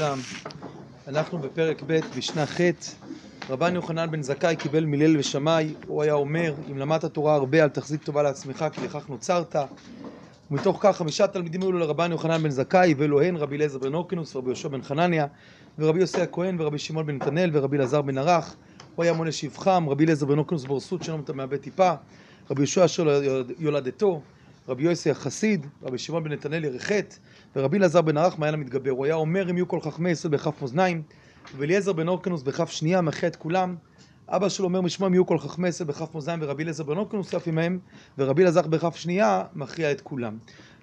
[0.00, 0.18] לעולם.
[1.08, 2.60] אנחנו בפרק ב' משנה ח'
[3.50, 7.68] רבן יוחנן בן זכאי קיבל מליל ושמאי, הוא היה אומר, אם למדת תורה הרבה אל
[7.68, 9.56] תחזיק טובה לעצמך כי לכך נוצרת.
[10.50, 14.36] ומתוך כך חמישה תלמידים היו לרבן יוחנן בן זכאי, ואלו הן רבי אליעזר בן אורקינוס
[14.36, 15.26] ורבי יהושע בן חנניה
[15.78, 18.56] ורבי יוסי הכהן ורבי שמעון בן נתנאל ורבי אלעזר בן ערך.
[18.94, 21.92] הוא היה מונה שבחם, רבי אליעזר בן אורקינוס בורסות שלום אתה מאבד טיפה,
[22.50, 23.20] רבי יהושע אשר
[23.58, 24.22] יולדתו,
[24.68, 27.18] רבי יוסי החסיד, רבי שמעון בן נתנאל ירחת,
[27.56, 28.90] ורבי אלעזר בן ערך מעיין המתגבר.
[28.90, 31.02] הוא היה אומר אם יהיו כל חכמי ישראל בכף מאזניים,
[31.56, 33.76] ואליעזר בן אורקינוס בכף שנייה מחה את כולם.
[34.28, 37.34] אבא שלו אומר משמע אם יהיו כל חכמי ישראל בכף מאזניים, ורבי אליעזר בן אורקינוס
[37.34, 37.78] אף עמהם,
[38.18, 40.38] ורבי אלעזר בכף שנייה מכריע את כולם.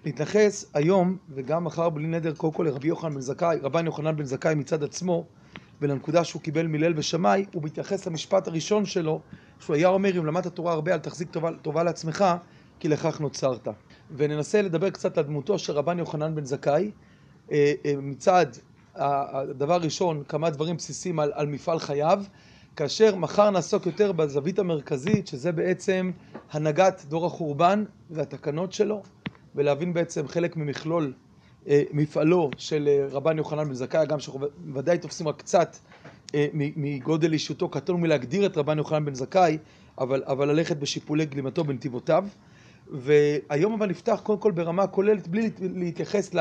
[0.05, 4.24] נתייחס היום וגם מחר בלי נדר קודם כל לרבי יוחנן בן זכאי, רבן יוחנן בן
[4.24, 5.26] זכאי מצד עצמו
[5.82, 9.22] ולנקודה שהוא קיבל מליל ושמאי, הוא מתייחס למשפט הראשון שלו,
[9.60, 12.26] שהוא היה אומר אם למדת תורה הרבה אל תחזיק טובה, טובה לעצמך,
[12.80, 13.68] כי לכך נוצרת.
[14.16, 16.92] וננסה לדבר קצת על דמותו של רבן יוחנן בן זכאי.
[17.52, 18.46] אה, אה, מצד
[18.96, 22.24] הדבר הראשון, כמה דברים בסיסיים על, על מפעל חייו,
[22.76, 26.12] כאשר מחר נעסוק יותר בזווית המרכזית, שזה בעצם
[26.52, 29.04] הנהגת דור החורבן והתקנות שלו,
[29.55, 31.14] ולהבין בעצם חלק ממכלול
[31.68, 35.77] אה, מפעלו של רבן יוחנן בן זכאי, גם שאנחנו ודאי תופסים רק קצת
[36.54, 39.58] מגודל אישיותו, קטון מלהגדיר את רבן יוחנן בן זכאי,
[39.98, 42.26] אבל, אבל ללכת בשיפולי גלימתו בנתיבותיו.
[42.91, 46.32] והיום אבל נפתח קודם כל ברמה כוללת בלי להתייחס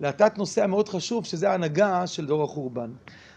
[0.00, 2.90] לתת נושא המאוד חשוב שזה ההנהגה של דור החורבן.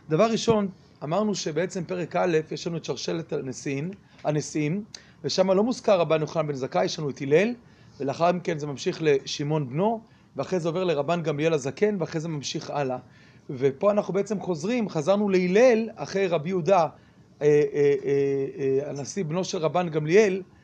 [0.10, 0.68] דבר ראשון,
[1.04, 3.92] אמרנו שבעצם פרק א', יש לנו את שרשרת הנשיאים,
[4.24, 4.84] הנשיאים
[5.24, 7.54] ושם לא מוזכר רבן יוחנן בן זכאי, יש לנו את הלל,
[8.00, 10.02] ולאחר מכן זה ממשיך לשמעון בנו,
[10.36, 12.98] ואחרי זה עובר לרבן גמליאל הזקן, ואחרי זה ממשיך הלאה.
[13.50, 16.88] ופה אנחנו בעצם חוזרים, חזרנו להלל אחרי רבי יהודה,
[17.42, 20.57] אה, אה, אה, הנשיא בנו של רבן גמליאל, אה, אה,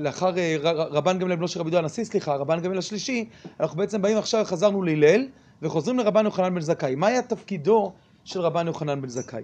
[0.00, 0.56] לאחר אה,
[0.90, 3.28] רבן גמליאל בנו של רבי יהודה הנשיא, סליחה, רבן גמליאל השלישי,
[3.60, 5.26] אנחנו בעצם באים עכשיו, חזרנו להלל,
[5.62, 6.94] וחוזרים לרבן יוחנן בן זכאי.
[6.94, 7.92] מה היה תפקידו
[8.24, 9.42] של רבן יוחנן בן זכאי?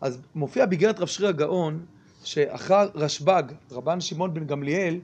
[0.00, 1.84] אז מופיע באיגרת רב שרי הגאון,
[2.24, 3.42] שאחר רשב"ג,
[3.72, 5.00] רבן שמעון בן גמליאל,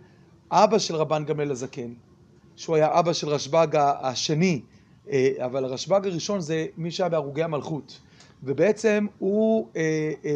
[0.51, 1.93] אבא של רבן גמליאל הזקן,
[2.57, 3.69] שהוא היה אבא של רשב"ג
[4.03, 4.61] השני,
[5.39, 8.01] אבל הרשב"ג הראשון זה מי שהיה בהרוגי המלכות.
[8.43, 10.31] ובעצם הוא אה, אה,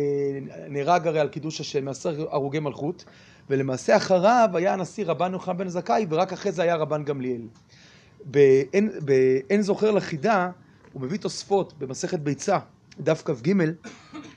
[0.68, 3.04] נהרג הרי על קידוש השם מעשר הרוגי מלכות
[3.50, 7.42] ולמעשה אחריו היה הנשיא רבן יוחנן בן זכאי ורק אחרי זה היה רבן גמליאל.
[8.24, 10.50] באין, באין זוכר לחידה
[10.92, 12.58] הוא מביא תוספות במסכת ביצה
[13.00, 13.52] דף כ"ג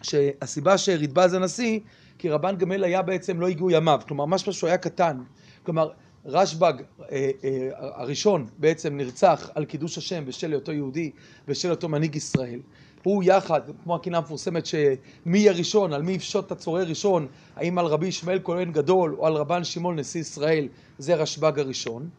[0.01, 1.79] שהסיבה שרידבה אז הנשיא
[2.17, 4.01] כי רבן גמליאל היה בעצם לא הגיעו ימיו.
[4.07, 5.17] כלומר משהו שהוא היה קטן.
[5.63, 5.89] כלומר
[6.25, 6.73] רשב"ג
[7.11, 11.11] אה, אה, הראשון בעצם נרצח על קידוש השם בשל היותו יהודי
[11.47, 12.59] בשל היותו מנהיג ישראל
[13.03, 17.85] הוא יחד, כמו הקינה המפורסמת שמי הראשון, על מי יפשוט את הצורר ראשון, האם על
[17.85, 22.09] רבי ישמעאל כהן גדול או על רבן שמעון נשיא ישראל, זה רשב"ג הראשון.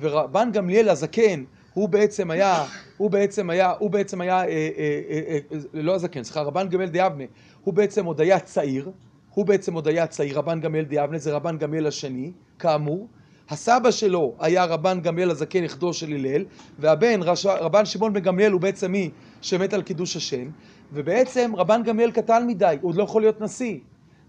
[0.00, 1.44] ורבן גמליאל הזקן,
[1.74, 2.64] הוא בעצם היה,
[2.96, 6.90] הוא בעצם היה, הוא בעצם היה, אה, אה, אה, אה, לא הזקן, סליחה, רבן גמליאל
[6.90, 7.24] דיאבנה,
[7.64, 8.90] הוא בעצם עוד היה צעיר,
[9.34, 13.08] הוא בעצם עוד היה צעיר, רבן גמליאל דיאבנה זה רבן גמליאל השני, כאמור.
[13.50, 16.44] הסבא שלו היה רבן גמליאל הזקן נכדו של הלל,
[16.78, 19.10] והבן רבן שמעון בן גמליאל הוא בעצם מי
[19.42, 20.50] שמת על קידוש השם,
[20.92, 23.78] ובעצם רבן גמליאל קטן מדי, הוא עוד לא יכול להיות נשיא.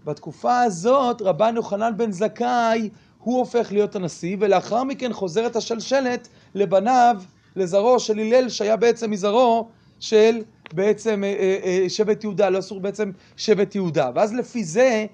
[0.04, 7.16] בתקופה הזאת רבן יוחנן בן זכאי הוא הופך להיות הנשיא, ולאחר מכן חוזרת השלשלת לבניו,
[7.56, 9.68] לזרעו של הלל שהיה בעצם מזרעו
[10.00, 10.42] של
[10.72, 14.10] בעצם אה, אה, אה, שבט יהודה, לא אסור בעצם שבט יהודה.
[14.14, 15.06] ואז לפי זה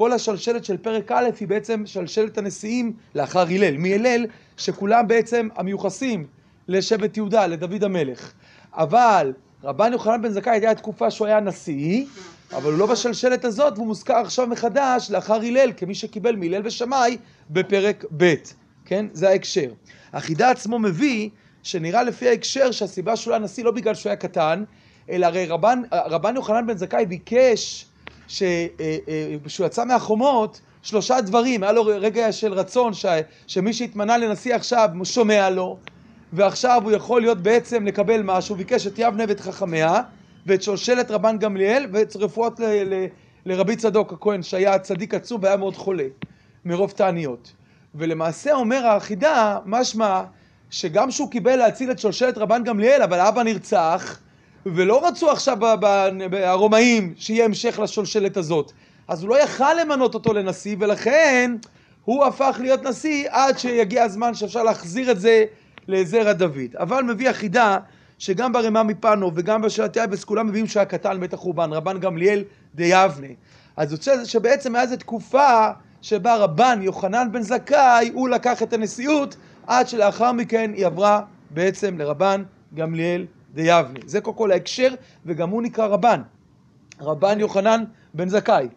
[0.00, 6.26] כל השלשלת של פרק א' היא בעצם שלשלת הנשיאים לאחר הלל, מהלל שכולם בעצם המיוחסים
[6.68, 8.32] לשבט יהודה, לדוד המלך.
[8.72, 9.32] אבל
[9.64, 12.04] רבן יוחנן בן זכאי הייתה תקופה שהוא היה נשיא,
[12.52, 17.16] אבל הוא לא בשלשלת הזאת והוא מוזכר עכשיו מחדש לאחר הלל כמי שקיבל מהלל ושמאי
[17.50, 18.34] בפרק ב',
[18.84, 19.06] כן?
[19.12, 19.70] זה ההקשר.
[20.12, 21.30] החידה עצמו מביא
[21.62, 24.64] שנראה לפי ההקשר שהסיבה שהוא היה נשיא לא בגלל שהוא היה קטן,
[25.10, 27.86] אלא הרי רבן, רבן יוחנן בן זכאי ביקש
[28.30, 33.06] שכשהוא יצא מהחומות, שלושה דברים, היה לו רגע של רצון ש,
[33.46, 35.78] שמי שהתמנה לנשיא עכשיו שומע לו,
[36.32, 40.02] ועכשיו הוא יכול להיות בעצם לקבל משהו, ביקש את יבנה ואת חכמיה,
[40.46, 43.06] ואת שושלת רבן גמליאל, ואת רפואות ל, ל,
[43.46, 46.06] לרבי צדוק הכהן, שהיה צדיק עצום והיה מאוד חולה,
[46.64, 47.52] מרוב תעניות.
[47.94, 50.22] ולמעשה אומר האחידה, משמע
[50.70, 54.20] שגם שהוא קיבל להציל את שושלת רבן גמליאל, אבל אבא נרצח,
[54.66, 55.58] ולא רצו עכשיו
[56.32, 58.72] הרומאים שיהיה המשך לשושלת הזאת.
[59.08, 61.56] אז הוא לא יכל למנות אותו לנשיא, ולכן
[62.04, 65.44] הוא הפך להיות נשיא עד שיגיע הזמן שאפשר להחזיר את זה
[65.88, 66.76] לזרע דוד.
[66.78, 67.78] אבל מביא החידה
[68.18, 73.26] שגם ברמה מפנו וגם בשאלת יבס כולם מביאים שהיה קטן בית החורבן, רבן גמליאל דיבנה.
[73.76, 75.70] אז יוצא שבעצם היה איזו תקופה
[76.02, 79.36] שבה רבן יוחנן בן זכאי הוא לקח את הנשיאות
[79.66, 81.20] עד שלאחר מכן היא עברה
[81.50, 82.42] בעצם לרבן
[82.74, 84.00] גמליאל דיבנה.
[84.06, 84.94] זה קודם כל ההקשר,
[85.26, 86.22] וגם הוא נקרא רבן.
[87.00, 88.68] רבן יוחנן בן זכאי.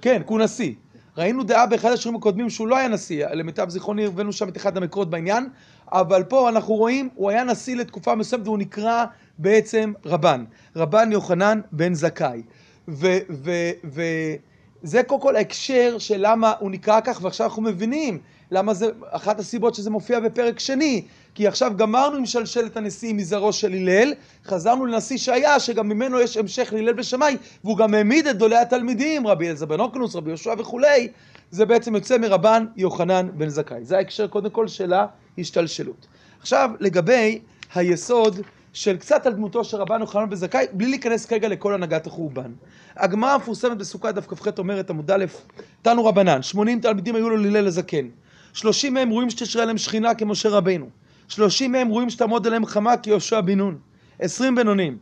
[0.00, 0.74] כן, כי הוא נשיא.
[1.16, 4.76] ראינו דעה באחד השירים הקודמים שהוא לא היה נשיא, למיטב זיכרוני הבאנו שם את אחד
[4.76, 5.48] המקורות בעניין,
[5.92, 9.04] אבל פה אנחנו רואים, הוא היה נשיא לתקופה מסוימת והוא נקרא
[9.38, 10.44] בעצם רבן.
[10.76, 12.42] רבן יוחנן בן זכאי.
[12.88, 18.18] וזה קודם כל ההקשר של למה הוא נקרא כך, ועכשיו אנחנו מבינים
[18.50, 21.04] למה זה, אחת הסיבות שזה מופיע בפרק שני,
[21.34, 24.12] כי עכשיו גמרנו עם שלשלת הנשיא מזרעו של הלל,
[24.46, 29.26] חזרנו לנשיא שהיה, שגם ממנו יש המשך להלל בשמאי, והוא גם העמיד את גדולי התלמידים,
[29.26, 31.08] רבי אלעזר בן אוקנוס, רבי יהושע וכולי,
[31.50, 33.84] זה בעצם יוצא מרבן יוחנן בן זכאי.
[33.84, 34.92] זה ההקשר קודם כל של
[35.38, 36.06] ההשתלשלות.
[36.40, 37.40] עכשיו, לגבי
[37.74, 38.40] היסוד
[38.72, 42.52] של קצת על דמותו של רבן יוחנן בן זכאי, בלי להיכנס כרגע לכל הנהגת החורבן.
[42.96, 45.24] הגמרא המפורסמת בסוכה דף כ"ח אומרת, עמוד א',
[45.82, 48.06] תנו רבנן, 80 תלמידים היו לו להלל הזקן.
[48.52, 50.86] 30 מהם רואים שתשרה עליהם שכינה כמשה רבינו.
[51.30, 53.78] 30 מהם רואים שתעמוד עליהם חמה כיהושע בן נון.
[54.20, 54.96] 20 בינונים.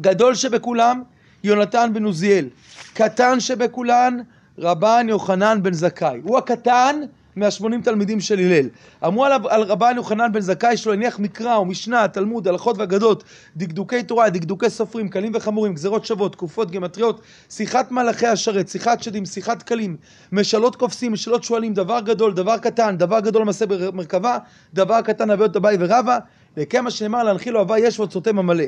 [0.00, 1.02] גדול שבכולם,
[1.44, 2.48] יונתן בן עוזיאל.
[2.94, 4.18] קטן שבכולן,
[4.58, 6.20] רבן יוחנן בן זכאי.
[6.22, 7.00] הוא הקטן
[7.36, 8.68] מהשמונים תלמידים של הלל.
[9.06, 13.24] אמרו עליו על רבן יוחנן בן זכאי שלו הניח מקרא ומשנה, תלמוד, הלכות ואגדות,
[13.56, 19.26] דקדוקי תורה, דקדוקי סופרים, קלים וחמורים, גזרות שוות, תקופות, גימטריות, שיחת מלאכי השרת, שיחת שדים,
[19.26, 19.96] שיחת קלים,
[20.32, 24.38] משאלות קופסים, משאלות שואלים, דבר גדול, דבר קטן, דבר גדול למעשה במרכבה,
[24.74, 26.18] דבר קטן אביות אביי ורבא,
[26.56, 28.64] וכמה שנאמר להנחיל לו הווי יש ואוצרותיהם המלא.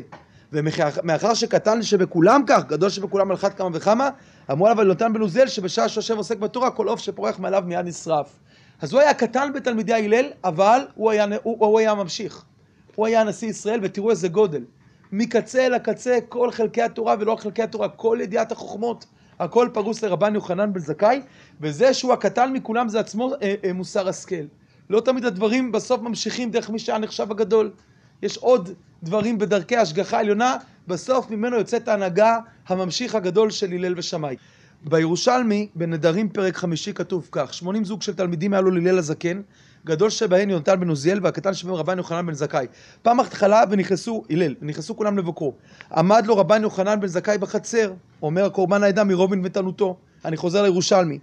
[0.53, 4.11] ומאחר שקטן שבכולם כך, גדול שבכולם על אחת כמה וכמה,
[4.51, 7.87] אמרו עליו על יונתן בן עוזיאל שבשעה שיושב עוסק בתורה, כל עוף שפורח מעליו מיד
[7.87, 8.39] נשרף.
[8.81, 12.45] אז הוא היה קטן בתלמידי ההלל, אבל הוא היה, הוא, הוא היה ממשיך.
[12.95, 14.65] הוא היה נשיא ישראל, ותראו איזה גודל.
[15.13, 19.07] מקצה לקצה, כל חלקי התורה, ולא רק חלקי התורה, כל ידיעת החוכמות,
[19.39, 21.21] הכל פרוס לרבן יוחנן בן זכאי,
[21.61, 24.45] וזה שהוא הקטן מכולם זה עצמו אה, אה, מוסר השכל.
[24.91, 27.71] לא תמיד הדברים בסוף ממשיכים דרך מי שהיה נחשב הגדול.
[28.23, 28.71] יש עוד
[29.03, 30.57] דברים בדרכי השגחה עליונה,
[30.89, 32.39] בסוף ממנו יוצאת ההנהגה
[32.69, 34.37] הממשיך הגדול של הלל ושמאי.
[34.85, 39.41] בירושלמי, בנדרים פרק חמישי, כתוב כך: שמונים זוג של תלמידים היה לו להלל הזקן,
[39.87, 42.67] גדול שבהן יונתן בן עוזיאל, והקטן שבהם רבן יוחנן בן זכאי.
[43.03, 45.55] פעם אחת חלה ונכנסו, הלל, ונכנסו כולם לבקרו.
[45.97, 47.93] עמד לו רבן יוחנן בן זכאי בחצר,
[48.23, 49.97] אומר הקורבן העדה מרובין ותנותו.
[50.25, 51.19] אני חוזר לירושלמי.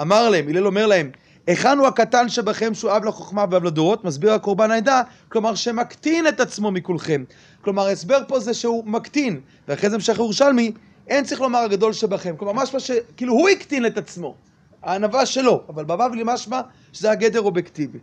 [0.00, 1.10] אמר להם, הלל אומר להם,
[1.46, 4.04] היכן הוא הקטן שבכם שהוא אב לחוכמה ואב לדורות?
[4.04, 7.24] מסביר הקורבן העדה, כלומר שמקטין את עצמו מכולכם.
[7.60, 10.72] כלומר ההסבר פה זה שהוא מקטין, ואחרי זה המשך ירושלמי,
[11.08, 12.36] אין צריך לומר הגדול שבכם.
[12.36, 14.34] כלומר משמע שכאילו הוא הקטין את עצמו,
[14.82, 16.60] הענווה שלו, אבל בבבלי משמע
[16.92, 17.98] שזה הגדר אובייקטיבי.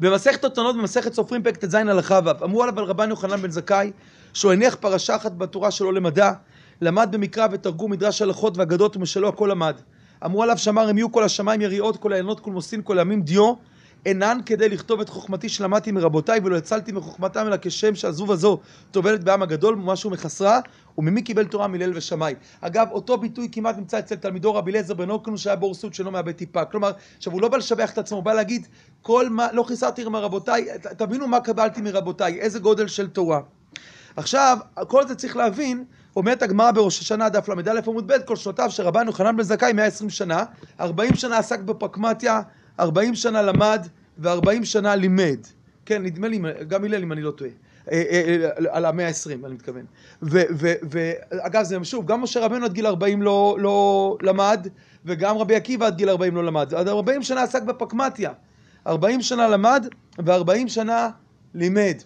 [0.00, 3.90] במסכת אותנות במסכת סופרים פרק ט"ז הלכה ו' אמרו עליו על רבן יוחנן בן זכאי
[4.34, 6.32] שהוא הניח פרשה אחת בתורה שלו למדע
[6.80, 9.74] למד במקרא ותרגום מדרש הלכות ואגדות ומשלו הכל למד
[10.24, 13.54] אמרו עליו שמר הם יהיו כל השמיים יריעות כל העיינות כל מוסין כל הימים דיו
[14.06, 18.60] אינן כדי לכתוב את חוכמתי שלמדתי מרבותיי ולא הצלתי מחוכמתם אלא כשם שעזוב הזו
[18.90, 20.60] טובלת בעם הגדול ומשהו מחסרה
[20.98, 22.36] וממי קיבל תורה מליל ושמיים.
[22.60, 26.32] אגב אותו ביטוי כמעט נמצא אצל תלמידו רבי אליעזר בן אוקנו שהיה בורסות שלא מאבד
[26.32, 28.66] טיפה כלומר עכשיו הוא לא בא לשבח את עצמו הוא בא להגיד
[29.02, 30.66] כל מה לא חיסרתי מרבותיי
[30.96, 33.40] תבינו מה קבלתי מרבותיי איזה גודל של תורה
[34.16, 34.58] עכשיו
[34.88, 35.84] כל זה צריך להבין
[36.16, 39.72] אומרת הגמרא בראש השנה דף ל"א עמוד ב' כל שנותיו של רבן יוחנן בן זכאי
[39.72, 40.44] 120 שנה
[40.80, 42.40] 40 שנה עסק בפרקמטיה
[42.80, 43.86] 40 שנה למד
[44.18, 45.38] ו-40 שנה לימד.
[45.86, 47.50] כן, נדמה לי, גם הלל אם אני לא טועה.
[47.92, 49.84] אה, אה, אה, על המאה ה-20, אני מתכוון.
[50.22, 54.66] ואגב, זה שוב, גם משה רבנו עד גיל 40 לא, לא למד,
[55.04, 56.74] וגם רבי עקיבא עד גיל 40 לא למד.
[56.74, 58.32] עד 40 שנה עסק בפקמטיה.
[58.86, 59.86] 40 שנה למד,
[60.18, 61.10] ו-40 שנה
[61.54, 61.96] לימד.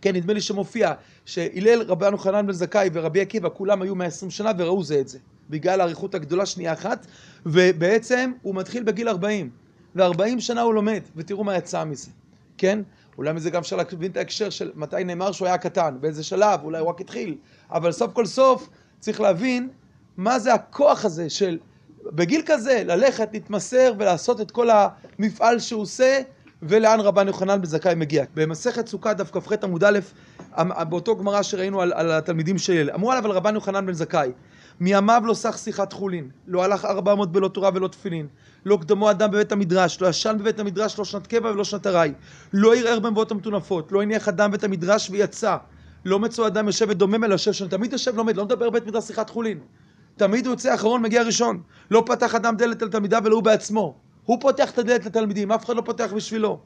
[0.00, 0.92] כן, נדמה לי שמופיע
[1.24, 5.18] שהלל, רבנו חנן בן זכאי ורבי עקיבא, כולם היו 120 שנה וראו זה את זה.
[5.50, 7.06] בגלל האריכות הגדולה שנייה אחת,
[7.46, 9.50] ובעצם הוא מתחיל בגיל 40.
[9.96, 12.10] ו-40 שנה הוא לומד, ותראו מה יצא מזה,
[12.58, 12.78] כן?
[13.18, 16.60] אולי מזה גם אפשר להבין את ההקשר של מתי נאמר שהוא היה קטן, באיזה שלב,
[16.62, 17.36] אולי הוא רק התחיל,
[17.70, 18.68] אבל סוף כל סוף
[19.00, 19.68] צריך להבין
[20.16, 21.58] מה זה הכוח הזה של
[22.06, 26.20] בגיל כזה ללכת, להתמסר ולעשות את כל המפעל שהוא עושה
[26.62, 28.24] ולאן רבן יוחנן בזכאי מגיע.
[28.34, 29.98] במסכת סוכה דף כ"ח עמוד א',
[30.88, 34.32] באותו גמרא שראינו על, על התלמידים של אמרו עליו על רבן יוחנן בן זכאי
[34.80, 38.26] מימיו לא סך שיחת חולין, לא הלך ארבע מאות בלא תורה ולא תפילין,
[38.64, 42.12] לא קדמו אדם בבית המדרש, לא ישן בבית המדרש לא שנת קבע ולא שנת ארעי,
[42.52, 45.56] לא ערער במבואות המטונפות, לא הניח אדם בבית המדרש ויצא,
[46.04, 49.04] לא מצאו אדם יושב ודומם אלא יושב שם, תמיד יושב לומד, לא מדבר בבית מדרש
[49.04, 49.58] שיחת חולין,
[50.16, 51.60] תמיד הוא יוצא אחרון, מגיע ראשון,
[51.90, 53.94] לא פתח אדם דלת לתלמידיו ולא הוא בעצמו,
[54.24, 56.60] הוא פותח את הדלת לתלמידים, אף אחד לא פותח בשבילו.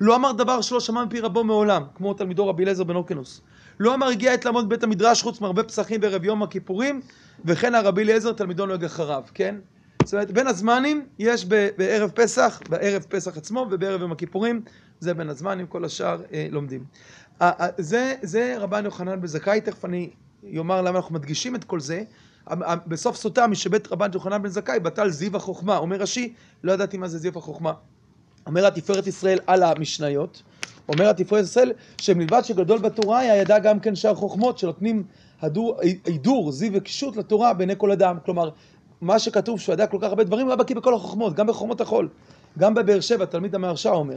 [0.00, 3.40] לא אמר דבר שלא שמע מפי רבו מעולם, כמו תלמידו רבי אליעזר בן אוקנוס.
[3.80, 7.00] לא אמר הגיע עת לעמוד בבית המדרש חוץ מהרבה פסחים בערב יום הכיפורים,
[7.44, 9.56] וכן הרבי אליעזר תלמידו נוהג אחריו, כן?
[10.04, 11.44] זאת אומרת, בין הזמנים יש
[11.76, 14.62] בערב פסח, בערב פסח עצמו ובערב יום הכיפורים,
[15.00, 16.84] זה בין הזמנים, כל השאר אה, לומדים.
[17.42, 20.10] אה, אה, זה, זה רבן יוחנן בן זכאי, תכף אני
[20.56, 22.02] אומר למה אנחנו מדגישים את כל זה.
[22.86, 25.76] בסוף סוטה משבית רבן יוחנן בן זכאי, בטל זיו החוכמה.
[25.76, 26.32] אומר רש"י,
[26.64, 27.72] לא ידעתי מה זה זיו החוכמה.
[28.46, 30.42] אומר התפארת ישראל על המשניות,
[30.88, 35.02] אומר התפארת ישראל שמלבד שגדול בתורה היה ידע גם כן שאר חוכמות שנותנים
[36.04, 38.16] הידור, זיו וקישוט לתורה בעיני כל אדם.
[38.24, 38.50] כלומר,
[39.00, 41.80] מה שכתוב שהוא ידע כל כך הרבה דברים, הוא היה בקיא בכל החוכמות, גם בחוכמות
[41.80, 42.08] החול.
[42.58, 44.14] גם בבאר שבע, תלמיד המהרשע אומר.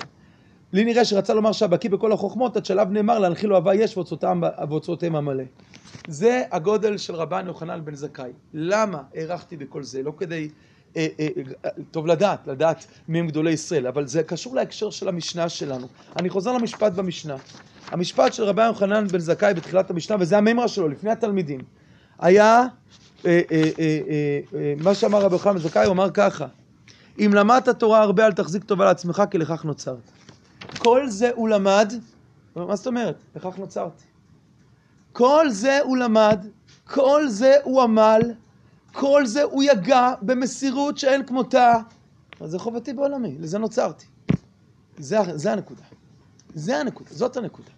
[0.74, 3.97] לי נראה שרצה לומר שהיה בקיא בכל החוכמות, עד שלב נאמר להנחיל אוהבה יש
[4.69, 5.43] ואוצרותיהם המלא.
[6.07, 8.31] זה הגודל של רבן יוחנן בן זכאי.
[8.53, 10.03] למה הארכתי בכל זה?
[10.03, 10.50] לא כדי...
[10.96, 11.27] אה, אה,
[11.65, 15.88] אה, טוב לדעת, לדעת מי הם גדולי ישראל, אבל זה קשור להקשר של המשנה שלנו.
[16.20, 17.36] אני חוזר למשפט במשנה.
[17.88, 21.60] המשפט של רבי יוחנן בן זכאי בתחילת המשנה, וזה המימרה שלו, לפני התלמידים,
[22.20, 22.63] היה,
[23.25, 23.41] אה,
[24.84, 26.46] מה שאמר רבי יוחנן בן זכאי, הוא אמר ככה,
[27.20, 30.12] אם למדת תורה הרבה אל תחזיק טובה לעצמך, כי לכך נוצרת.
[30.77, 31.94] כל זה הוא למד,
[32.56, 33.15] מה זאת אומרת?
[33.36, 34.03] לכך נוצרתי.
[35.13, 36.46] כל זה הוא למד,
[36.84, 38.22] כל זה הוא עמל,
[38.91, 41.74] כל זה הוא יגע במסירות שאין כמותה.
[42.39, 44.06] אז זה חובתי בעולמי, לזה נוצרתי.
[44.98, 45.84] זה, זה הנקודה.
[46.56, 47.70] זה הנקודה, זאת הנקודה.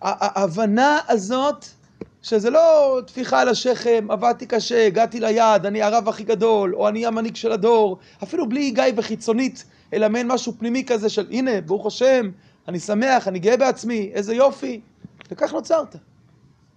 [0.00, 1.64] ההבנה הזאת,
[2.22, 7.06] שזה לא טפיחה על השכם, עבדתי קשה, הגעתי ליעד, אני הרב הכי גדול, או אני
[7.06, 11.86] המנהיג של הדור, אפילו בלי היגעי וחיצונית, אלא מעין משהו פנימי כזה של הנה, ברוך
[11.86, 12.30] השם,
[12.68, 14.80] אני שמח, אני גאה בעצמי, איזה יופי.
[15.30, 15.96] וכך נוצרת.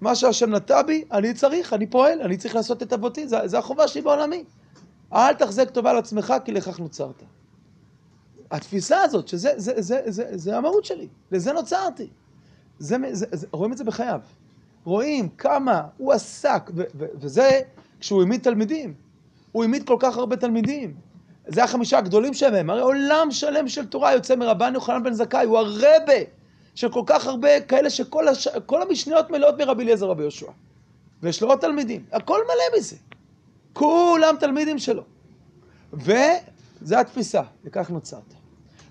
[0.02, 3.58] מה שהשם נטע בי, אני צריך, אני פועל, אני צריך לעשות את אבותי, זה, זה
[3.58, 4.44] החובה שלי בעולמי.
[5.14, 7.24] אל תחזק טובה על עצמך, כי לכך נוצרת.
[8.52, 12.08] התפיסה הזאת, שזה זה, זה, זה, זה המהות שלי, לזה נוצרתי.
[12.80, 14.20] זה, זה, זה, רואים את זה בחייו.
[14.84, 17.62] רואים כמה הוא עסק, ו, ו, וזה
[18.00, 18.94] כשהוא העמיד תלמידים.
[19.52, 20.94] הוא העמיד כל כך הרבה תלמידים.
[21.48, 22.70] זה החמישה הגדולים שלהם.
[22.70, 26.14] הרי עולם שלם של תורה יוצא מרבן יוחנן בן זכאי, הוא הרבה
[26.76, 28.48] של כל כך הרבה כאלה שכל הש...
[28.70, 30.52] המשניות מלאות מרבי אליעזר רבי יהושע.
[31.24, 32.96] ויש לו עוד תלמידים, הכל מלא מזה.
[33.74, 35.04] כולם תלמידים שלו.
[35.94, 38.34] וזה התפיסה, וכך נוצרת.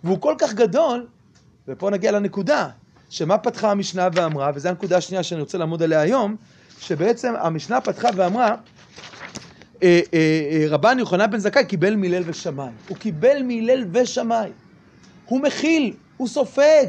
[0.05, 1.07] והוא כל כך גדול,
[1.69, 2.69] ופה נגיע לנקודה,
[3.11, 6.37] שמה פתחה המשנה ואמרה, וזו הנקודה השנייה שאני רוצה לעמוד עליה היום,
[6.81, 8.57] שבעצם המשנה פתחה ואמרה, אה,
[9.83, 12.73] אה, אה, רבן יוחנן בן זכאי קיבל מהלל ושמאי.
[12.89, 14.51] הוא קיבל מהלל ושמאי.
[15.25, 16.87] הוא מכיל, הוא סופג,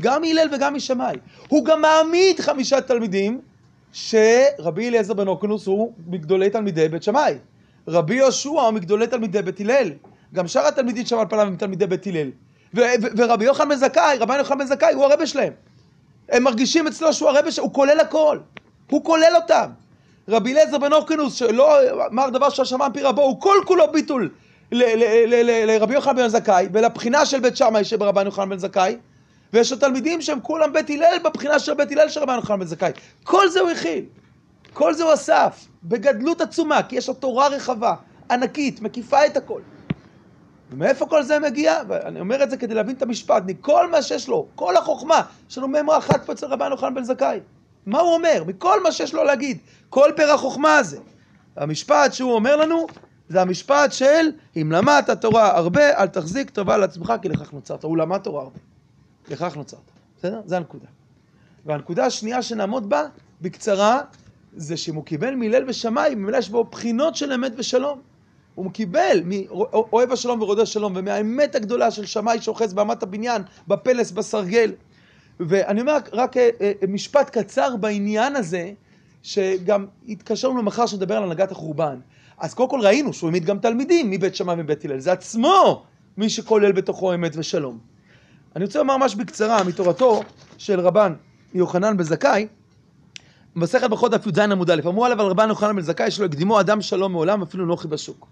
[0.00, 1.16] גם מהלל וגם משמאי.
[1.48, 3.40] הוא גם מעמיד חמישה תלמידים,
[3.92, 7.34] שרבי אליעזר בן אוקנוס הוא מגדולי תלמידי בית שמאי.
[7.88, 9.90] רבי יהושע הוא מגדולי תלמידי בית הלל.
[10.34, 12.30] גם שאר התלמידים שם על פניו הם תלמידי בית הלל.
[13.16, 15.52] ורבי יוחנן בן זכאי, רבי יוחנן בן זכאי הוא הרבה שלהם.
[16.28, 18.38] הם מרגישים אצלו שהוא הרבה שלהם, הוא כולל הכל.
[18.90, 19.70] הוא כולל אותם.
[20.28, 24.30] רבי אליעזר בן אורקינוס, שלא אמר דבר שהשמיים פי רבו, הוא כל כולו ביטול
[24.72, 28.96] לרבי יוחנן בן זכאי, ולבחינה של בית שמאי שברבן יוחנן בן זכאי,
[29.54, 32.66] ויש לו תלמידים שהם כולם בית הלל בבחינה של בית הלל של רבן יוחנן בן
[32.66, 32.92] זכאי.
[33.24, 34.04] כל זה הוא הכיל.
[34.72, 37.94] כל זה הוא אסף, בגדלות עצומה, כי יש לו תורה רחבה,
[38.30, 39.60] ענקית, מקיפה את הכל.
[40.70, 41.80] ומאיפה כל זה מגיע?
[41.88, 45.58] ואני אומר את זה כדי להבין את המשפט, מכל מה שיש לו, כל החוכמה, יש
[45.58, 47.40] לנו מימרה אחת פה אצל רבן יוחנן בן זכאי.
[47.86, 48.42] מה הוא אומר?
[48.46, 49.58] מכל מה שיש לו להגיד,
[49.90, 50.98] כל פר החוכמה הזה.
[51.56, 52.86] המשפט שהוא אומר לנו,
[53.28, 57.84] זה המשפט של אם למדת תורה הרבה, אל תחזיק טובה לעצמך, כי לכך נוצרת.
[57.84, 58.73] הוא למד תורה הרבה.
[59.28, 59.80] לכך נוצרת.
[60.18, 60.40] בסדר?
[60.46, 60.86] זה הנקודה.
[61.66, 63.02] והנקודה השנייה שנעמוד בה,
[63.40, 64.00] בקצרה,
[64.56, 68.00] זה שאם הוא קיבל מהלל ושמאי, ממילא יש בו בחינות של אמת ושלום.
[68.54, 74.72] הוא קיבל מאוהב השלום ורודה שלום, ומהאמת הגדולה של שמאי שאוחז באמת הבניין, בפלס, בסרגל.
[75.40, 78.72] ואני אומר רק אה, אה, משפט קצר בעניין הזה,
[79.22, 81.98] שגם התקשרנו למחר שנדבר על הנהגת החורבן.
[82.38, 84.98] אז קודם כל ראינו שהוא העמיד גם תלמידים מבית שמאי ומבית הלל.
[84.98, 85.84] זה עצמו
[86.16, 87.93] מי שכולל בתוכו אמת ושלום.
[88.56, 90.22] אני רוצה לומר ממש בקצרה מתורתו
[90.58, 91.14] של רבן
[91.54, 92.46] יוחנן בן זכאי,
[93.56, 96.60] במסכת ברכות דף י"ז עמוד א', אמרו עליו על רבן יוחנן בן זכאי שלא הקדימו
[96.60, 98.26] אדם שלום מעולם אפילו נוחי בשוק.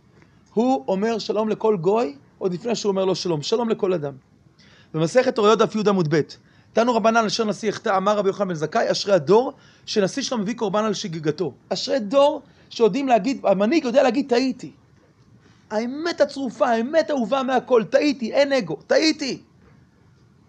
[0.55, 4.12] הוא אומר שלום לכל גוי עוד לפני שהוא אומר לו שלום, שלום לכל אדם.
[4.95, 6.21] במסכת אוריות דף י' עמוד ב',
[6.73, 9.52] תנו רבנן אשר נשיא יחטא אמר רבי יוחנן בן זכאי אשרי הדור
[9.87, 11.52] שנשיא שלו מביא קורבן על שגיגתו.
[11.69, 14.71] אשרי דור שיודעים להגיד, המנהיג יודע להגיד טעיתי.
[15.71, 19.43] האמת הצרופה, האמת האהובה מהכל, טעיתי, אין אגו, טעיתי.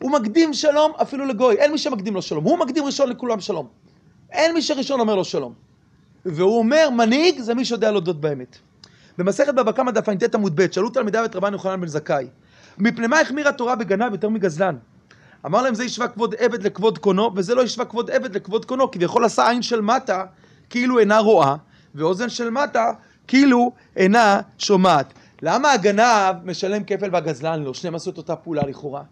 [0.04, 3.68] הוא מקדים שלום אפילו לגוי, אין מי שמקדים לו שלום, הוא מקדים ראשון לכולם שלום.
[4.32, 5.54] אין מי שראשון אומר לו שלום.
[6.26, 8.58] והוא אומר, מנהיג זה מי שיודע להודות באמת.
[9.18, 12.28] במסכת בבא קמא דף ע"ט עמוד ב', שאלו תלמידיו את רבן יוחנן בן זכאי,
[12.78, 14.76] מפני מה החמירה התורה בגנב יותר מגזלן?
[15.46, 18.92] אמר להם זה ישווה כבוד עבד לכבוד קונו, וזה לא ישווה כבוד עבד לכבוד קונו,
[18.92, 20.26] כביכול עשה עין של מטה
[20.70, 21.56] כאילו אינה רואה,
[21.96, 22.92] ואוזן של מטה
[23.28, 25.14] כאילו אינה שומעת.
[25.42, 27.74] למה הגנב משלם כפל והגזלן לא?
[27.74, 29.04] שניהם עשו את אותה פעולה לכאורה.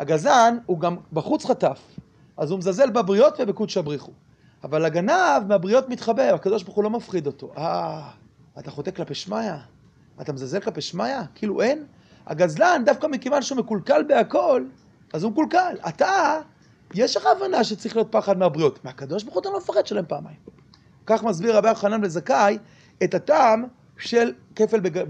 [0.00, 1.80] הגזלן הוא גם בחוץ חטף,
[2.36, 4.12] אז הוא מזלזל בבריות ובקודש הבריחו.
[4.64, 7.52] אבל הגנב מהבריות מתחבא, הקדוש ברוך הוא לא מפחיד אותו.
[7.56, 8.10] אה,
[8.58, 9.52] אתה חוטא כלפי שמיא?
[10.20, 11.16] אתה מזלזל כלפי שמיא?
[11.34, 11.84] כאילו אין?
[12.26, 14.64] הגזלן, דווקא מכיוון שהוא מקולקל בהכל,
[15.12, 15.76] אז הוא מקולקל.
[15.88, 16.40] אתה,
[16.94, 18.84] יש לך הבנה שצריך להיות פחד מהבריות.
[18.84, 20.36] מהקדוש ברוך הוא אתה לא מפחד שלהם פעמיים.
[21.06, 22.58] כך מסביר רבי יוחנן לזכאי
[23.04, 23.64] את הטעם
[23.98, 25.04] של כפל בג...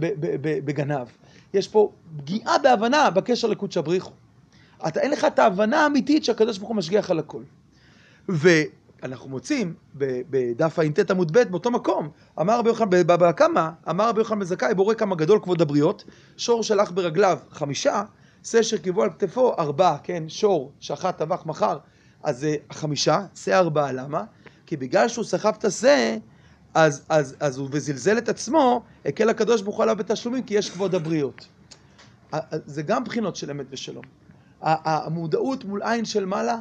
[0.65, 1.07] בגנב.
[1.55, 4.11] יש פה פגיעה בהבנה בקשר לקודש הבריחו.
[4.89, 7.43] אתה אין לך את ההבנה האמיתית שהקדוש ברוך הוא משגיח על הכל.
[8.29, 9.75] ואנחנו מוצאים
[10.31, 12.09] בדף ע"ט עמוד ב' באותו מקום,
[12.41, 16.05] אמר רבי יוחנן, בבבא קמא, אמר רבי יוחנן בזכאי, בורא כמה גדול כבוד הבריות,
[16.37, 18.03] שור שלח ברגליו חמישה,
[18.45, 21.79] שא שרכבו על כתפו ארבעה, כן, שור שחט טבח מחר,
[22.23, 24.25] אז זה חמישה, שא ארבעה, למה?
[24.67, 26.17] כי בגלל שהוא סחב את השא,
[26.75, 30.71] אז, אז, אז הוא וזלזל את עצמו, הקל הקדוש ברוך הוא עליו בתשלומים, כי יש
[30.71, 31.47] כבוד הבריות.
[32.67, 34.05] זה גם בחינות של אמת ושלום.
[34.63, 36.59] המודעות מול עין של מעלה,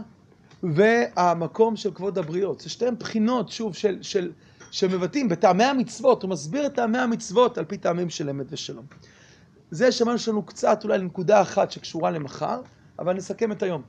[0.64, 2.60] והמקום של כבוד הבריות.
[2.60, 4.32] זה שתיהן בחינות, שוב, של, של,
[4.72, 8.86] שמבטאים בטעמי המצוות, הוא מסביר את טעמי המצוות על פי טעמים של אמת ושלום.
[9.72, 12.62] זה שמענו שלנו קצת אולי לנקודה אחת שקשורה למחר,
[13.00, 13.82] אבל נסכם את היום.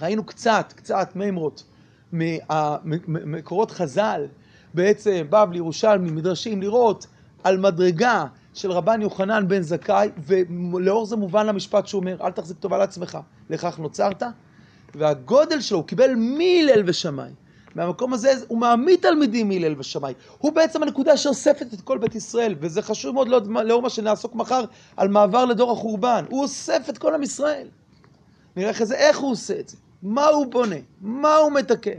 [0.00, 1.64] ראינו קצת, קצת מימרות
[2.12, 4.26] ממקורות חז"ל,
[4.74, 7.06] בעצם בבלי, ירושלמי, מדרשים, לראות
[7.44, 10.08] על מדרגה של רבן יוחנן בן זכאי,
[10.72, 13.18] ולאור זה מובן למשפט שהוא אומר, אל תחזיק טובה לעצמך,
[13.50, 14.22] לכך נוצרת.
[14.94, 17.30] והגודל שלו, הוא קיבל מהלל ושמאי.
[17.74, 20.14] מהמקום הזה הוא מעמיד תלמידים מהלל ושמאי.
[20.38, 24.64] הוא בעצם הנקודה שאוספת את כל בית ישראל, וזה חשוב מאוד לאור מה שנעסוק מחר
[24.96, 26.24] על מעבר לדור החורבן.
[26.30, 27.66] הוא אוסף את כל עם ישראל.
[28.56, 31.98] נראה אחרי זה איך הוא עושה את זה, מה הוא בונה, מה הוא מתקן.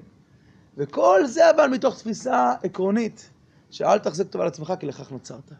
[0.77, 3.29] וכל זה אבל מתוך תפיסה עקרונית,
[3.71, 5.51] שאל תחזק טובה לעצמך כי לכך נוצרת.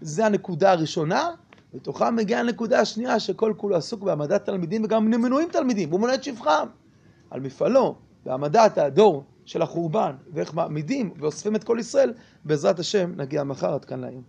[0.00, 1.30] זה הנקודה הראשונה,
[1.74, 6.24] בתוכה מגיעה הנקודה השנייה שכל כולו עסוק בהעמדת תלמידים וגם מנויים תלמידים, הוא מונה את
[6.24, 6.66] שבחם
[7.30, 12.12] על מפעלו בהעמדת הדור של החורבן ואיך מעמידים ואוספים את כל ישראל,
[12.44, 14.22] בעזרת השם נגיע מחר עד כאן להיום.